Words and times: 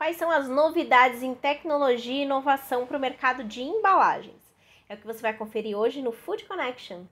quais 0.00 0.16
são 0.16 0.30
as 0.30 0.48
novidades 0.48 1.22
em 1.22 1.34
tecnologia 1.34 2.14
e 2.14 2.22
inovação 2.22 2.86
para 2.86 2.96
o 2.96 3.00
mercado 3.00 3.44
de 3.44 3.60
embalagens. 3.60 4.40
É 4.88 4.94
o 4.94 4.96
que 4.96 5.06
você 5.06 5.20
vai 5.20 5.34
conferir 5.34 5.76
hoje 5.76 6.00
no 6.00 6.10
Food 6.10 6.46
Connection. 6.46 7.02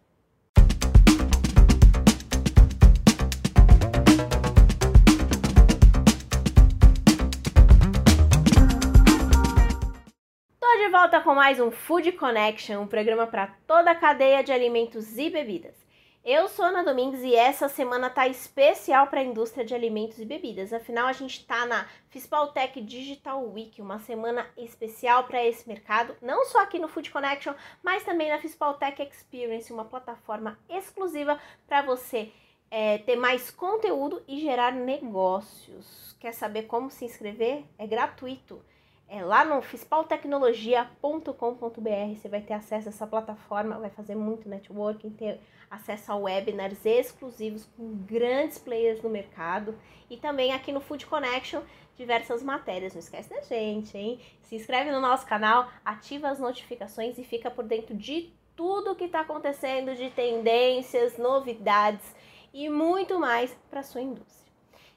Estou 10.54 10.78
de 10.78 10.88
volta 10.90 11.20
com 11.20 11.34
mais 11.34 11.60
um 11.60 11.70
Food 11.70 12.12
Connection, 12.12 12.80
um 12.80 12.86
programa 12.86 13.26
para 13.26 13.48
toda 13.66 13.90
a 13.90 13.94
cadeia 13.94 14.42
de 14.42 14.50
alimentos 14.50 15.18
e 15.18 15.28
bebidas. 15.28 15.87
Eu 16.24 16.48
sou 16.48 16.64
Ana 16.64 16.82
Domingues 16.82 17.22
e 17.22 17.34
essa 17.34 17.68
semana 17.68 18.10
tá 18.10 18.26
especial 18.26 19.06
para 19.06 19.20
a 19.20 19.24
indústria 19.24 19.64
de 19.64 19.74
alimentos 19.74 20.18
e 20.18 20.24
bebidas. 20.24 20.72
Afinal, 20.72 21.06
a 21.06 21.12
gente 21.12 21.38
está 21.38 21.64
na 21.64 21.88
Fispaltech 22.10 22.80
Digital 22.82 23.42
Week, 23.48 23.80
uma 23.80 23.98
semana 24.00 24.46
especial 24.56 25.24
para 25.24 25.44
esse 25.44 25.66
mercado, 25.66 26.16
não 26.20 26.44
só 26.44 26.62
aqui 26.62 26.78
no 26.78 26.88
Food 26.88 27.10
Connection, 27.10 27.54
mas 27.82 28.04
também 28.04 28.28
na 28.28 28.38
Fispaltech 28.38 29.00
Experience, 29.02 29.72
uma 29.72 29.84
plataforma 29.84 30.58
exclusiva 30.68 31.40
para 31.66 31.82
você 31.82 32.30
é, 32.70 32.98
ter 32.98 33.16
mais 33.16 33.50
conteúdo 33.50 34.22
e 34.28 34.40
gerar 34.40 34.72
negócios. 34.72 36.14
Quer 36.20 36.32
saber 36.32 36.64
como 36.64 36.90
se 36.90 37.04
inscrever? 37.04 37.64
É 37.78 37.86
gratuito. 37.86 38.62
É 39.10 39.24
lá 39.24 39.42
no 39.42 39.62
fispaltecnologia.com.br 39.62 42.14
você 42.14 42.28
vai 42.28 42.42
ter 42.42 42.52
acesso 42.52 42.88
a 42.88 42.90
essa 42.90 43.06
plataforma, 43.06 43.78
vai 43.78 43.88
fazer 43.88 44.14
muito 44.14 44.50
networking, 44.50 45.08
ter 45.10 45.40
acesso 45.70 46.12
a 46.12 46.16
webinars 46.16 46.84
exclusivos 46.84 47.64
com 47.74 47.96
grandes 48.04 48.58
players 48.58 49.00
no 49.00 49.08
mercado 49.08 49.74
e 50.10 50.18
também 50.18 50.52
aqui 50.52 50.72
no 50.72 50.82
Food 50.82 51.06
Connection 51.06 51.62
diversas 51.96 52.42
matérias. 52.42 52.92
Não 52.92 53.00
esquece 53.00 53.30
da 53.30 53.40
gente, 53.40 53.96
hein? 53.96 54.20
Se 54.42 54.56
inscreve 54.56 54.92
no 54.92 55.00
nosso 55.00 55.26
canal, 55.26 55.70
ativa 55.82 56.28
as 56.28 56.38
notificações 56.38 57.16
e 57.16 57.24
fica 57.24 57.50
por 57.50 57.64
dentro 57.64 57.96
de 57.96 58.34
tudo 58.54 58.94
que 58.94 59.04
está 59.04 59.20
acontecendo, 59.20 59.94
de 59.94 60.10
tendências, 60.10 61.16
novidades 61.16 62.14
e 62.52 62.68
muito 62.68 63.18
mais 63.18 63.56
para 63.70 63.82
sua 63.82 64.02
indústria. 64.02 64.47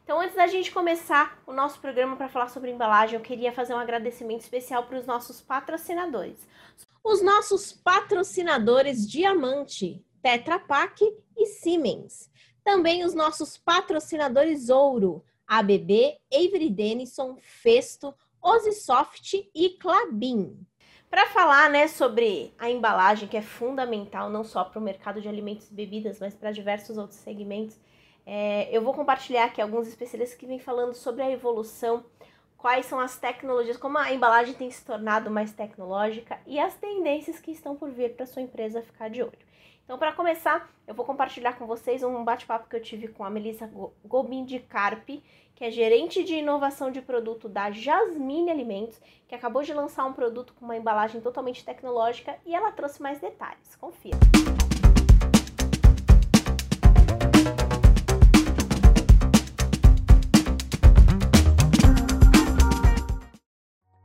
Então, 0.04 0.20
antes 0.20 0.36
da 0.36 0.48
gente 0.48 0.72
começar 0.72 1.42
o 1.46 1.54
nosso 1.54 1.80
programa 1.80 2.16
para 2.16 2.28
falar 2.28 2.50
sobre 2.50 2.72
embalagem, 2.72 3.16
eu 3.16 3.24
queria 3.24 3.54
fazer 3.54 3.74
um 3.74 3.80
agradecimento 3.80 4.42
especial 4.42 4.86
para 4.86 4.98
os 4.98 5.06
nossos 5.06 5.42
patrocinadores. 5.42 6.48
Os 7.04 7.22
nossos 7.22 7.72
patrocinadores 7.72 9.10
Diamante, 9.10 10.04
Tetra 10.22 10.60
Pak 10.60 11.04
e 11.38 11.46
Siemens. 11.46 12.30
Também 12.64 13.04
os 13.04 13.14
nossos 13.14 13.58
patrocinadores 13.58 14.70
Ouro, 14.70 15.24
ABB, 15.48 16.18
Avery 16.34 16.70
Dennison, 16.70 17.38
Festo, 17.40 18.14
Osisoft 18.42 19.50
e 19.54 19.70
Clabin. 19.72 20.66
Para 21.10 21.28
falar 21.28 21.70
né, 21.70 21.88
sobre 21.88 22.54
a 22.58 22.70
embalagem, 22.70 23.28
que 23.28 23.36
é 23.36 23.42
fundamental 23.42 24.30
não 24.30 24.44
só 24.44 24.64
para 24.64 24.80
o 24.80 24.82
mercado 24.82 25.22
de 25.22 25.28
alimentos 25.28 25.70
e 25.70 25.74
bebidas, 25.74 26.20
mas 26.20 26.34
para 26.34 26.52
diversos 26.52 26.98
outros 26.98 27.20
segmentos, 27.20 27.78
é, 28.26 28.70
eu 28.76 28.82
vou 28.82 28.94
compartilhar 28.94 29.46
aqui 29.46 29.62
alguns 29.62 29.88
especialistas 29.88 30.38
que 30.38 30.46
vêm 30.46 30.60
falando 30.60 30.94
sobre 30.94 31.24
a 31.24 31.32
evolução, 31.32 32.04
quais 32.58 32.86
são 32.86 33.00
as 33.00 33.18
tecnologias, 33.18 33.78
como 33.78 33.98
a 33.98 34.14
embalagem 34.14 34.54
tem 34.54 34.70
se 34.70 34.86
tornado 34.86 35.32
mais 35.32 35.52
tecnológica 35.52 36.40
e 36.46 36.60
as 36.60 36.76
tendências 36.76 37.40
que 37.40 37.52
estão 37.52 37.76
por 37.76 37.90
vir 37.90 38.16
para 38.16 38.26
sua 38.26 38.42
empresa 38.42 38.82
ficar 38.82 39.10
de 39.10 39.24
olho. 39.24 39.52
Então, 39.84 39.98
para 39.98 40.14
começar, 40.14 40.72
eu 40.88 40.94
vou 40.94 41.06
compartilhar 41.06 41.54
com 41.54 41.66
vocês 41.66 42.02
um 42.04 42.24
bate-papo 42.24 42.70
que 42.70 42.76
eu 42.76 42.82
tive 42.82 43.10
com 43.10 43.26
a 43.26 43.30
Melissa 43.30 43.70
Gobin 44.06 44.46
de 44.46 44.60
Carpe, 44.60 45.24
que 45.54 45.66
é 45.66 45.72
gerente 45.72 46.24
de 46.24 46.36
inovação 46.36 46.92
de 46.92 47.02
produto 47.02 47.50
da 47.50 47.72
Jasmine 47.72 48.50
Alimentos, 48.50 49.02
que 49.28 49.36
acabou 49.36 49.64
de 49.64 49.74
lançar 49.74 50.06
um 50.06 50.14
produto 50.14 50.54
com 50.54 50.66
uma 50.66 50.78
embalagem 50.78 51.20
totalmente 51.20 51.66
tecnológica 51.66 52.38
e 52.46 52.56
ela 52.56 52.72
trouxe 52.72 53.02
mais 53.02 53.20
detalhes. 53.20 53.76
Confira. 53.76 54.18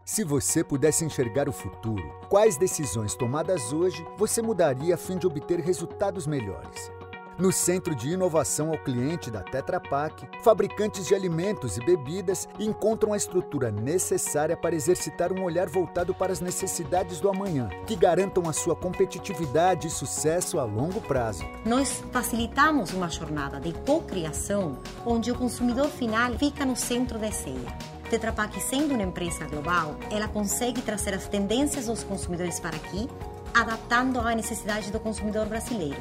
Se 0.06 0.22
você 0.22 0.62
pudesse 0.62 1.04
enxergar 1.04 1.48
o 1.48 1.52
futuro, 1.52 2.14
quais 2.28 2.56
decisões 2.56 3.16
tomadas 3.16 3.72
hoje 3.72 4.06
você 4.16 4.40
mudaria 4.40 4.94
a 4.94 4.96
fim 4.96 5.18
de 5.18 5.26
obter 5.26 5.58
resultados 5.58 6.28
melhores? 6.28 6.92
No 7.36 7.50
Centro 7.50 7.92
de 7.92 8.10
Inovação 8.10 8.70
ao 8.70 8.78
Cliente 8.78 9.32
da 9.32 9.42
Tetra 9.42 9.80
Pak, 9.80 10.28
fabricantes 10.44 11.06
de 11.06 11.14
alimentos 11.14 11.76
e 11.76 11.84
bebidas 11.84 12.48
encontram 12.56 13.12
a 13.12 13.16
estrutura 13.16 13.72
necessária 13.72 14.56
para 14.56 14.76
exercitar 14.76 15.32
um 15.32 15.42
olhar 15.42 15.68
voltado 15.68 16.14
para 16.14 16.30
as 16.30 16.40
necessidades 16.40 17.18
do 17.18 17.28
amanhã, 17.28 17.68
que 17.84 17.96
garantam 17.96 18.48
a 18.48 18.52
sua 18.52 18.76
competitividade 18.76 19.88
e 19.88 19.90
sucesso 19.90 20.60
a 20.60 20.64
longo 20.64 21.00
prazo. 21.00 21.44
Nós 21.64 22.04
facilitamos 22.12 22.92
uma 22.92 23.08
jornada 23.08 23.58
de 23.58 23.72
co-criação 23.72 24.78
onde 25.04 25.32
o 25.32 25.34
consumidor 25.34 25.88
final 25.88 26.32
fica 26.38 26.64
no 26.64 26.76
centro 26.76 27.18
da 27.18 27.32
ceia 27.32 27.95
Tetra 28.10 28.32
Pak, 28.32 28.60
sendo 28.60 28.94
uma 28.94 29.02
empresa 29.02 29.46
global, 29.46 29.96
ela 30.10 30.28
consegue 30.28 30.80
trazer 30.80 31.12
as 31.12 31.26
tendências 31.26 31.86
dos 31.86 32.04
consumidores 32.04 32.60
para 32.60 32.76
aqui, 32.76 33.08
adaptando 33.52 34.20
à 34.20 34.34
necessidade 34.34 34.92
do 34.92 35.00
consumidor 35.00 35.46
brasileiro. 35.46 36.00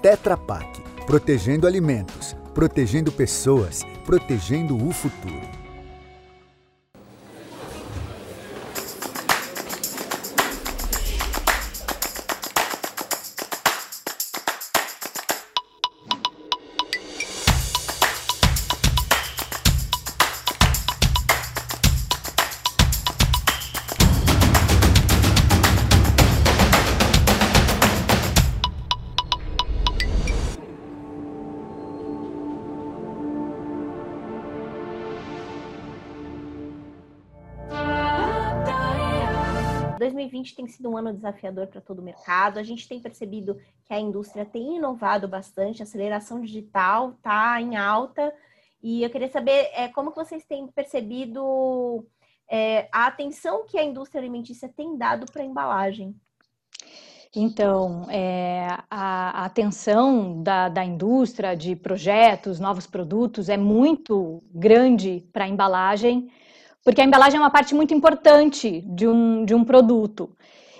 Tetra 0.00 0.36
Pak, 0.36 0.82
protegendo 1.04 1.66
alimentos, 1.66 2.34
protegendo 2.54 3.12
pessoas, 3.12 3.82
protegendo 4.06 4.76
o 4.76 4.92
futuro. 4.92 5.61
2020 40.42 40.54
tem 40.54 40.66
sido 40.66 40.90
um 40.90 40.96
ano 40.96 41.12
desafiador 41.12 41.68
para 41.68 41.80
todo 41.80 42.00
o 42.00 42.02
mercado. 42.02 42.58
A 42.58 42.62
gente 42.62 42.88
tem 42.88 43.00
percebido 43.00 43.56
que 43.84 43.94
a 43.94 44.00
indústria 44.00 44.44
tem 44.44 44.76
inovado 44.76 45.28
bastante, 45.28 45.80
a 45.80 45.84
aceleração 45.84 46.40
digital 46.40 47.12
está 47.12 47.60
em 47.60 47.76
alta. 47.76 48.34
E 48.82 49.02
eu 49.02 49.10
queria 49.10 49.28
saber 49.28 49.70
é, 49.72 49.88
como 49.88 50.10
que 50.10 50.16
vocês 50.16 50.44
têm 50.44 50.66
percebido 50.66 52.04
é, 52.50 52.88
a 52.92 53.06
atenção 53.06 53.64
que 53.64 53.78
a 53.78 53.84
indústria 53.84 54.20
alimentícia 54.20 54.68
tem 54.68 54.96
dado 54.96 55.30
para 55.30 55.42
a 55.42 55.46
embalagem. 55.46 56.14
Então, 57.34 58.04
é, 58.10 58.66
a, 58.90 59.40
a, 59.40 59.44
atenção 59.46 60.42
da, 60.42 60.68
da 60.68 60.84
indústria 60.84 61.56
de 61.56 61.74
projetos, 61.74 62.60
novos 62.60 62.86
produtos 62.86 63.48
é 63.48 63.56
muito 63.56 64.42
grande 64.52 65.26
para 65.32 65.44
a 65.44 65.48
embalagem 65.48 66.28
porque 66.84 67.00
a 67.00 67.04
embalagem 67.04 67.38
é 67.38 67.40
uma 67.40 67.50
parte 67.50 67.74
muito 67.74 67.94
importante 67.94 68.82
de 68.86 69.06
um, 69.06 69.44
de 69.44 69.54
um 69.54 69.64
produto. 69.64 70.30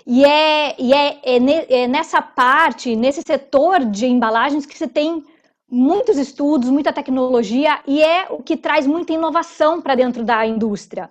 E 0.05 0.25
é, 0.25 0.75
e 0.77 0.93
é, 0.93 1.19
é, 1.23 1.83
é 1.83 1.87
nessa 1.87 2.21
parte, 2.21 2.95
nesse 2.95 3.21
setor 3.25 3.85
de 3.85 4.05
embalagens 4.05 4.65
que 4.65 4.77
você 4.77 4.87
tem 4.87 5.23
muitos 5.69 6.17
estudos, 6.17 6.69
muita 6.69 6.93
tecnologia 6.93 7.79
e 7.87 8.03
é 8.03 8.27
o 8.29 8.43
que 8.43 8.55
traz 8.55 8.85
muita 8.85 9.13
inovação 9.13 9.81
para 9.81 9.95
dentro 9.95 10.23
da 10.23 10.45
indústria. 10.45 11.09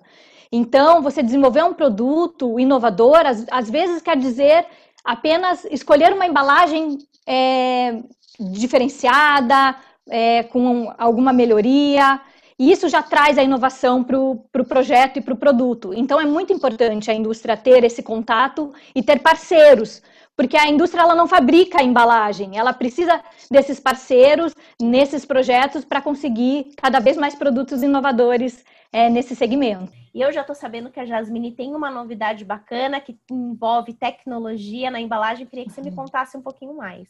Então, 0.51 1.01
você 1.01 1.23
desenvolver 1.23 1.63
um 1.63 1.73
produto 1.73 2.59
inovador, 2.59 3.25
às, 3.25 3.45
às 3.49 3.69
vezes 3.69 4.01
quer 4.01 4.15
dizer 4.15 4.65
apenas 5.03 5.65
escolher 5.65 6.13
uma 6.13 6.27
embalagem 6.27 6.99
é, 7.25 8.03
diferenciada, 8.39 9.75
é, 10.07 10.43
com 10.43 10.93
alguma 10.97 11.33
melhoria. 11.33 12.21
E 12.63 12.71
isso 12.71 12.87
já 12.87 13.03
traz 13.03 13.37
a 13.37 13.43
inovação 13.43 14.01
para 14.01 14.17
o 14.17 14.37
pro 14.49 14.63
projeto 14.63 15.17
e 15.17 15.21
para 15.21 15.33
o 15.33 15.37
produto. 15.37 15.93
Então 15.93 16.17
é 16.17 16.25
muito 16.25 16.53
importante 16.53 17.11
a 17.11 17.13
indústria 17.13 17.57
ter 17.57 17.83
esse 17.83 18.01
contato 18.01 18.73
e 18.95 19.03
ter 19.03 19.19
parceiros, 19.19 20.01
porque 20.33 20.55
a 20.55 20.69
indústria 20.69 21.01
ela 21.01 21.13
não 21.13 21.27
fabrica 21.27 21.81
a 21.81 21.83
embalagem, 21.83 22.57
ela 22.57 22.71
precisa 22.71 23.21
desses 23.51 23.81
parceiros 23.81 24.55
nesses 24.81 25.25
projetos 25.25 25.83
para 25.83 26.01
conseguir 26.01 26.71
cada 26.77 27.01
vez 27.01 27.17
mais 27.17 27.35
produtos 27.35 27.83
inovadores 27.83 28.63
é, 28.93 29.09
nesse 29.09 29.35
segmento. 29.35 29.91
E 30.15 30.21
eu 30.21 30.31
já 30.31 30.39
estou 30.39 30.55
sabendo 30.55 30.89
que 30.89 31.01
a 31.01 31.05
Jasmine 31.05 31.51
tem 31.51 31.75
uma 31.75 31.91
novidade 31.91 32.45
bacana 32.45 33.01
que 33.01 33.19
envolve 33.29 33.93
tecnologia 33.93 34.89
na 34.89 35.01
embalagem. 35.01 35.45
Queria 35.45 35.65
que 35.65 35.71
você 35.73 35.81
me 35.81 35.89
uhum. 35.89 35.97
contasse 35.97 36.37
um 36.37 36.41
pouquinho 36.41 36.77
mais. 36.77 37.09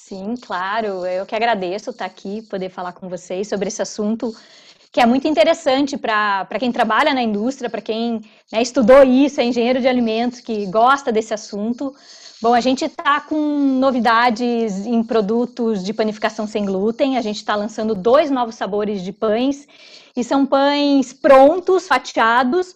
Sim, 0.00 0.36
claro. 0.40 1.04
Eu 1.04 1.26
que 1.26 1.34
agradeço 1.34 1.90
estar 1.90 2.06
aqui, 2.06 2.40
poder 2.42 2.70
falar 2.70 2.92
com 2.92 3.08
vocês 3.08 3.48
sobre 3.48 3.68
esse 3.68 3.82
assunto 3.82 4.34
que 4.90 5.00
é 5.00 5.06
muito 5.06 5.28
interessante 5.28 5.98
para 5.98 6.46
quem 6.58 6.72
trabalha 6.72 7.12
na 7.12 7.20
indústria, 7.20 7.68
para 7.68 7.82
quem 7.82 8.22
né, 8.50 8.62
estudou 8.62 9.02
isso, 9.02 9.40
é 9.40 9.44
engenheiro 9.44 9.80
de 9.80 9.88
alimentos, 9.88 10.40
que 10.40 10.64
gosta 10.66 11.12
desse 11.12 11.34
assunto. 11.34 11.94
Bom, 12.40 12.54
a 12.54 12.60
gente 12.60 12.84
está 12.84 13.20
com 13.20 13.36
novidades 13.80 14.86
em 14.86 15.02
produtos 15.02 15.84
de 15.84 15.92
panificação 15.92 16.46
sem 16.46 16.64
glúten. 16.64 17.18
A 17.18 17.20
gente 17.20 17.36
está 17.36 17.54
lançando 17.54 17.94
dois 17.94 18.30
novos 18.30 18.54
sabores 18.54 19.02
de 19.02 19.12
pães 19.12 19.66
e 20.16 20.22
são 20.22 20.46
pães 20.46 21.12
prontos, 21.12 21.86
fatiados, 21.86 22.74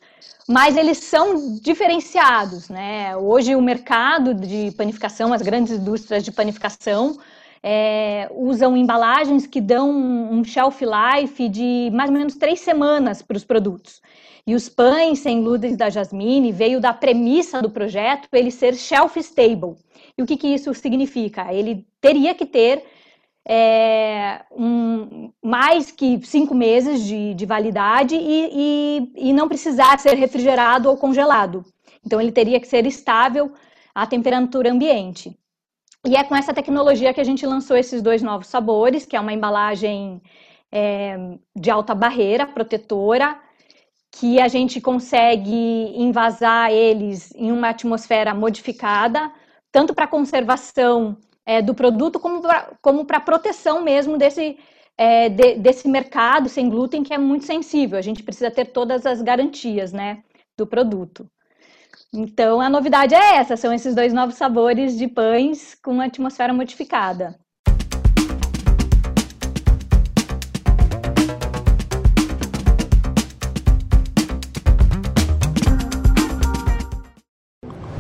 mas 0.49 0.76
eles 0.76 0.99
são 0.99 1.58
diferenciados, 1.61 2.69
né? 2.69 3.17
Hoje 3.17 3.55
o 3.55 3.62
mercado 3.62 4.34
de 4.34 4.73
panificação, 4.73 5.32
as 5.32 5.43
grandes 5.43 5.73
indústrias 5.73 6.25
de 6.25 6.32
panificação 6.32 7.19
é, 7.62 8.29
usam 8.34 8.76
embalagens 8.76 9.46
que 9.46 9.61
dão 9.61 9.90
um 9.90 10.43
shelf 10.43 10.81
life 10.82 11.49
de 11.49 11.90
mais 11.93 12.11
ou 12.11 12.17
menos 12.17 12.34
três 12.34 12.61
semanas 12.61 13.23
para 13.23 13.37
os 13.37 13.44
produtos. 13.44 14.02
E 14.44 14.55
os 14.56 14.69
pães 14.69 15.20
sem 15.20 15.43
glúten 15.43 15.76
da 15.76 15.88
Jasmine 15.88 16.50
veio 16.50 16.81
da 16.81 16.93
premissa 16.93 17.62
do 17.62 17.70
projeto 17.70 18.29
ele 18.32 18.50
ser 18.50 18.75
shelf 18.75 19.17
stable. 19.19 19.76
E 20.19 20.23
o 20.23 20.26
que, 20.26 20.37
que 20.37 20.49
isso 20.49 20.75
significa? 20.75 21.52
Ele 21.55 21.87
teria 22.00 22.34
que 22.34 22.44
ter 22.44 22.84
é, 23.46 24.44
um, 24.52 25.32
mais 25.42 25.90
que 25.90 26.20
cinco 26.24 26.54
meses 26.54 27.02
de, 27.04 27.34
de 27.34 27.46
validade 27.46 28.14
e, 28.14 28.50
e, 29.16 29.28
e 29.30 29.32
não 29.32 29.48
precisar 29.48 29.98
ser 29.98 30.14
refrigerado 30.14 30.88
ou 30.88 30.96
congelado. 30.96 31.64
Então, 32.04 32.20
ele 32.20 32.32
teria 32.32 32.60
que 32.60 32.66
ser 32.66 32.86
estável 32.86 33.52
à 33.94 34.06
temperatura 34.06 34.70
ambiente. 34.70 35.36
E 36.06 36.16
é 36.16 36.24
com 36.24 36.34
essa 36.34 36.52
tecnologia 36.52 37.14
que 37.14 37.20
a 37.20 37.24
gente 37.24 37.46
lançou 37.46 37.76
esses 37.76 38.02
dois 38.02 38.22
novos 38.22 38.48
sabores, 38.48 39.06
que 39.06 39.16
é 39.16 39.20
uma 39.20 39.32
embalagem 39.32 40.20
é, 40.70 41.16
de 41.54 41.70
alta 41.70 41.94
barreira, 41.94 42.46
protetora, 42.46 43.38
que 44.10 44.40
a 44.40 44.48
gente 44.48 44.80
consegue 44.80 45.94
invasar 45.96 46.72
eles 46.72 47.32
em 47.34 47.52
uma 47.52 47.70
atmosfera 47.70 48.34
modificada, 48.34 49.32
tanto 49.70 49.94
para 49.94 50.06
conservação 50.06 51.16
é, 51.44 51.60
do 51.60 51.74
produto 51.74 52.20
como 52.20 53.04
para 53.04 53.20
proteção 53.20 53.82
mesmo 53.82 54.16
desse, 54.16 54.58
é, 54.96 55.28
de, 55.28 55.56
desse 55.56 55.88
mercado 55.88 56.48
sem 56.48 56.68
glúten 56.68 57.02
que 57.02 57.14
é 57.14 57.18
muito 57.18 57.44
sensível. 57.44 57.98
A 57.98 58.02
gente 58.02 58.22
precisa 58.22 58.50
ter 58.50 58.66
todas 58.66 59.06
as 59.06 59.22
garantias 59.22 59.92
né, 59.92 60.22
do 60.56 60.66
produto. 60.66 61.28
Então, 62.14 62.60
a 62.60 62.68
novidade 62.68 63.14
é 63.14 63.36
essa: 63.36 63.56
são 63.56 63.72
esses 63.72 63.94
dois 63.94 64.12
novos 64.12 64.34
sabores 64.36 64.96
de 64.96 65.08
pães 65.08 65.74
com 65.74 66.00
atmosfera 66.00 66.52
modificada. 66.52 67.38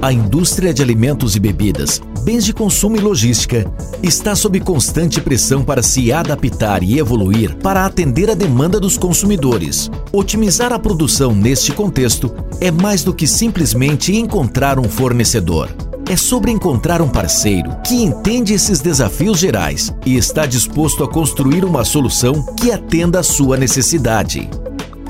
A 0.02 0.12
indústria 0.12 0.74
de 0.74 0.82
alimentos 0.82 1.36
e 1.36 1.38
bebidas, 1.38 2.02
bens 2.24 2.44
de 2.44 2.52
consumo 2.52 2.96
e 2.96 2.98
logística 2.98 3.72
está 4.02 4.34
sob 4.34 4.58
constante 4.58 5.20
pressão 5.20 5.62
para 5.62 5.80
se 5.80 6.12
adaptar 6.12 6.82
e 6.82 6.98
evoluir 6.98 7.54
para 7.58 7.86
atender 7.86 8.28
a 8.28 8.34
demanda 8.34 8.80
dos 8.80 8.98
consumidores. 8.98 9.88
Otimizar 10.12 10.72
a 10.72 10.78
produção 10.78 11.32
neste 11.32 11.70
contexto 11.70 12.34
é 12.60 12.68
mais 12.68 13.04
do 13.04 13.14
que 13.14 13.28
simplesmente 13.28 14.12
encontrar 14.16 14.76
um 14.76 14.88
fornecedor. 14.88 15.68
É 16.10 16.16
sobre 16.16 16.50
encontrar 16.50 17.00
um 17.00 17.08
parceiro 17.08 17.70
que 17.86 17.94
entende 17.94 18.52
esses 18.52 18.80
desafios 18.80 19.38
gerais 19.38 19.94
e 20.04 20.16
está 20.16 20.46
disposto 20.46 21.04
a 21.04 21.08
construir 21.08 21.64
uma 21.64 21.84
solução 21.84 22.44
que 22.56 22.72
atenda 22.72 23.20
à 23.20 23.22
sua 23.22 23.56
necessidade. 23.56 24.50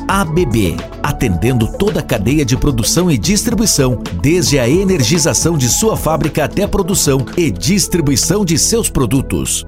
ABB, 0.09 0.77
atendendo 1.03 1.67
toda 1.79 2.01
a 2.01 2.03
cadeia 2.03 2.45
de 2.45 2.57
produção 2.57 3.11
e 3.11 3.17
distribuição, 3.17 4.03
desde 4.21 4.59
a 4.59 4.69
energização 4.69 5.57
de 5.57 5.69
sua 5.69 5.97
fábrica 5.97 6.45
até 6.45 6.65
a 6.65 6.69
produção 6.69 7.25
e 7.37 7.51
distribuição 7.51 8.45
de 8.45 8.59
seus 8.59 8.89
produtos. 8.89 9.67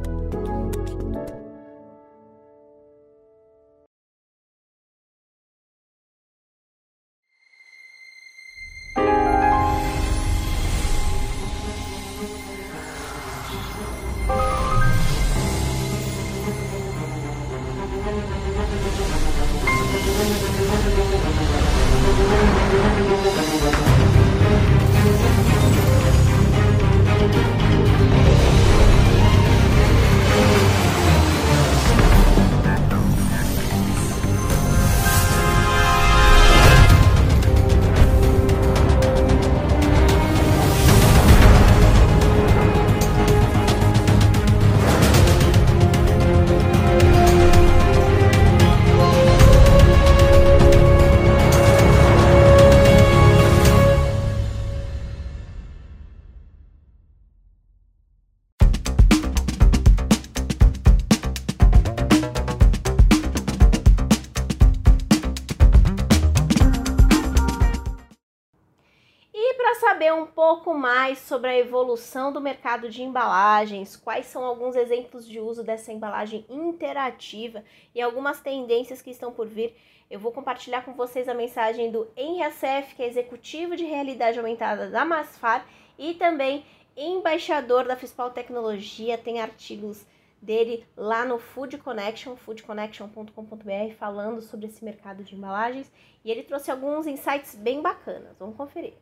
Evolução 71.64 72.32
do 72.32 72.40
mercado 72.40 72.88
de 72.88 73.02
embalagens, 73.02 73.96
quais 73.96 74.26
são 74.26 74.44
alguns 74.44 74.76
exemplos 74.76 75.26
de 75.26 75.40
uso 75.40 75.64
dessa 75.64 75.92
embalagem 75.92 76.44
interativa 76.48 77.64
e 77.94 78.00
algumas 78.00 78.40
tendências 78.40 79.02
que 79.02 79.10
estão 79.10 79.32
por 79.32 79.46
vir, 79.46 79.74
eu 80.10 80.20
vou 80.20 80.30
compartilhar 80.30 80.84
com 80.84 80.92
vocês 80.92 81.28
a 81.28 81.34
mensagem 81.34 81.90
do 81.90 82.06
Henry 82.16 82.52
que 82.94 83.02
é 83.02 83.08
executivo 83.08 83.74
de 83.74 83.84
realidade 83.84 84.38
aumentada 84.38 84.88
da 84.88 85.04
Masfar 85.04 85.66
e 85.98 86.14
também 86.14 86.64
embaixador 86.96 87.86
da 87.86 87.96
Fispal 87.96 88.30
Tecnologia, 88.30 89.18
tem 89.18 89.40
artigos 89.40 90.06
dele 90.40 90.86
lá 90.96 91.24
no 91.24 91.38
Food 91.38 91.78
Connection, 91.78 92.36
foodconnection.com.br, 92.36 93.94
falando 93.98 94.42
sobre 94.42 94.66
esse 94.66 94.84
mercado 94.84 95.24
de 95.24 95.34
embalagens, 95.34 95.90
e 96.24 96.30
ele 96.30 96.42
trouxe 96.42 96.70
alguns 96.70 97.06
insights 97.06 97.54
bem 97.54 97.80
bacanas. 97.80 98.36
Vamos 98.38 98.56
conferir. 98.56 98.94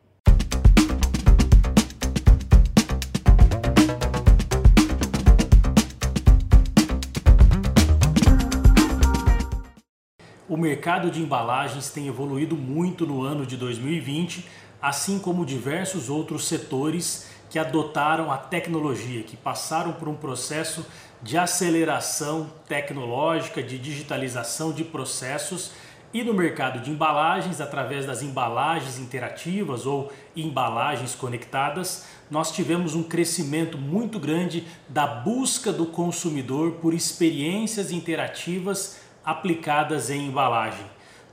O 10.49 10.57
mercado 10.57 11.09
de 11.09 11.23
embalagens 11.23 11.89
tem 11.91 12.09
evoluído 12.09 12.57
muito 12.57 13.07
no 13.07 13.23
ano 13.23 13.47
de 13.47 13.57
2020, 13.57 14.45
assim 14.81 15.21
como 15.21 15.47
diversos 15.47 16.11
outros 16.11 16.49
setores 16.49 17.29
que 17.49 17.61
adotaram 17.61 18.33
a 18.33 18.37
tecnologia, 18.37 19.23
que 19.23 19.37
passaram 19.37 19.93
por 19.93 20.09
um 20.09 20.17
processo 20.17 20.85
de 21.23 21.39
aceleração 21.39 22.51
tecnológica, 22.67 23.63
de 23.63 23.79
digitalização 23.79 24.73
de 24.73 24.83
processos. 24.83 25.71
E 26.13 26.25
no 26.25 26.35
mercado 26.35 26.81
de 26.81 26.91
embalagens, 26.91 27.61
através 27.61 28.05
das 28.05 28.21
embalagens 28.21 28.99
interativas 28.99 29.87
ou 29.87 30.13
embalagens 30.35 31.15
conectadas, 31.15 32.05
nós 32.29 32.51
tivemos 32.51 32.97
um 32.97 33.05
crescimento 33.05 33.79
muito 33.79 34.19
grande 34.19 34.67
da 34.89 35.07
busca 35.07 35.73
do 35.73 35.87
consumidor 35.87 36.73
por 36.73 36.93
experiências 36.93 37.93
interativas 37.93 39.12
aplicadas 39.25 40.11
em 40.11 40.29
embalagem. 40.29 40.85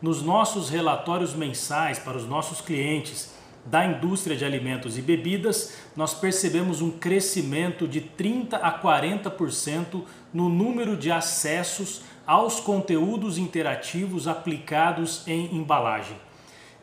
Nos 0.01 0.21
nossos 0.21 0.69
relatórios 0.69 1.33
mensais 1.33 1.99
para 1.99 2.17
os 2.17 2.25
nossos 2.25 2.61
clientes 2.61 3.33
da 3.65 3.85
indústria 3.85 4.35
de 4.35 4.45
alimentos 4.45 4.97
e 4.97 5.01
bebidas, 5.01 5.73
nós 5.95 6.13
percebemos 6.13 6.81
um 6.81 6.89
crescimento 6.91 7.87
de 7.87 8.01
30 8.01 8.57
a 8.57 8.81
40% 8.81 10.03
no 10.33 10.49
número 10.49 10.95
de 10.95 11.11
acessos 11.11 12.01
aos 12.25 12.59
conteúdos 12.59 13.37
interativos 13.37 14.27
aplicados 14.27 15.27
em 15.27 15.55
embalagem. 15.55 16.15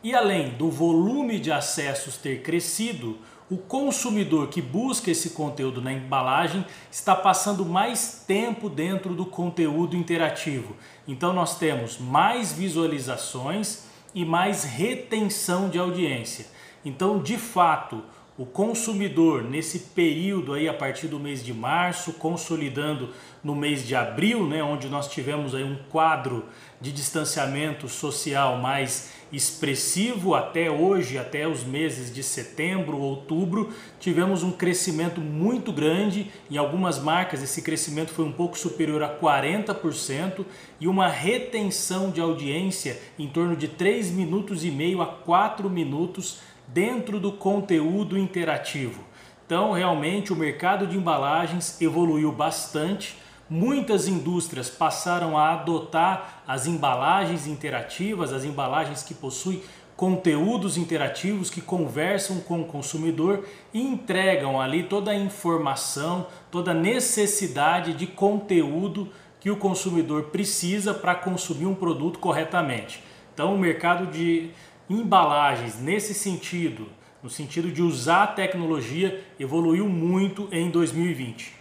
E 0.03 0.13
além 0.13 0.51
do 0.51 0.69
volume 0.69 1.39
de 1.39 1.51
acessos 1.51 2.17
ter 2.17 2.41
crescido, 2.41 3.17
o 3.49 3.57
consumidor 3.57 4.47
que 4.49 4.61
busca 4.61 5.09
esse 5.09 5.29
conteúdo 5.29 5.81
na 5.81 5.93
embalagem 5.93 6.65
está 6.91 7.15
passando 7.15 7.65
mais 7.65 8.23
tempo 8.27 8.69
dentro 8.69 9.13
do 9.13 9.25
conteúdo 9.25 9.95
interativo. 9.95 10.75
Então 11.07 11.31
nós 11.31 11.57
temos 11.57 11.97
mais 11.97 12.51
visualizações 12.51 13.85
e 14.13 14.25
mais 14.25 14.63
retenção 14.63 15.69
de 15.69 15.79
audiência. 15.79 16.47
Então, 16.83 17.21
de 17.21 17.37
fato, 17.37 18.03
o 18.37 18.45
consumidor 18.45 19.43
nesse 19.43 19.79
período 19.79 20.53
aí 20.53 20.69
a 20.69 20.73
partir 20.73 21.07
do 21.07 21.19
mês 21.19 21.43
de 21.43 21.53
março, 21.53 22.13
consolidando 22.13 23.09
no 23.43 23.55
mês 23.55 23.85
de 23.85 23.95
abril, 23.95 24.45
né, 24.45 24.61
onde 24.61 24.87
nós 24.87 25.07
tivemos 25.07 25.55
aí 25.55 25.63
um 25.63 25.77
quadro 25.89 26.45
de 26.79 26.91
distanciamento 26.91 27.89
social 27.89 28.57
mais 28.57 29.11
expressivo 29.31 30.35
até 30.35 30.69
hoje, 30.69 31.17
até 31.17 31.47
os 31.47 31.63
meses 31.63 32.13
de 32.13 32.21
setembro, 32.21 32.99
outubro, 32.99 33.73
tivemos 33.99 34.43
um 34.43 34.51
crescimento 34.51 35.19
muito 35.19 35.73
grande. 35.73 36.31
Em 36.49 36.57
algumas 36.57 36.99
marcas 36.99 37.41
esse 37.41 37.61
crescimento 37.61 38.11
foi 38.11 38.23
um 38.23 38.31
pouco 38.31 38.57
superior 38.57 39.01
a 39.01 39.09
40% 39.09 40.45
e 40.79 40.87
uma 40.87 41.07
retenção 41.07 42.11
de 42.11 42.21
audiência 42.21 42.99
em 43.17 43.27
torno 43.27 43.55
de 43.55 43.67
3 43.67 44.11
minutos 44.11 44.63
e 44.63 44.69
meio 44.69 45.01
a 45.01 45.07
4 45.07 45.69
minutos 45.69 46.39
dentro 46.67 47.19
do 47.19 47.31
conteúdo 47.31 48.17
interativo. 48.17 49.03
Então, 49.45 49.71
realmente 49.71 50.33
o 50.33 50.35
mercado 50.35 50.85
de 50.85 50.97
embalagens 50.97 51.81
evoluiu 51.81 52.31
bastante 52.31 53.17
Muitas 53.49 54.09
indústrias 54.09 54.69
passaram 54.69 55.37
a 55.37 55.53
adotar 55.53 56.43
as 56.45 56.67
embalagens 56.67 57.47
interativas, 57.47 58.33
as 58.33 58.43
embalagens 58.43 59.03
que 59.03 59.13
possuem 59.13 59.63
conteúdos 59.95 60.77
interativos 60.77 61.49
que 61.49 61.61
conversam 61.61 62.41
com 62.41 62.61
o 62.61 62.65
consumidor 62.65 63.45
e 63.73 63.81
entregam 63.81 64.59
ali 64.59 64.83
toda 64.83 65.11
a 65.11 65.15
informação, 65.15 66.27
toda 66.51 66.71
a 66.71 66.73
necessidade 66.73 67.93
de 67.93 68.05
conteúdo 68.05 69.09
que 69.39 69.49
o 69.49 69.55
consumidor 69.55 70.23
precisa 70.23 70.93
para 70.93 71.15
consumir 71.15 71.67
um 71.67 71.73
produto 71.73 72.19
corretamente. 72.19 73.01
Então, 73.33 73.55
o 73.55 73.57
mercado 73.57 74.07
de 74.07 74.49
embalagens, 74.89 75.79
nesse 75.79 76.13
sentido, 76.13 76.87
no 77.21 77.29
sentido 77.29 77.71
de 77.71 77.81
usar 77.81 78.23
a 78.23 78.27
tecnologia, 78.27 79.23
evoluiu 79.39 79.87
muito 79.89 80.47
em 80.51 80.69
2020. 80.69 81.53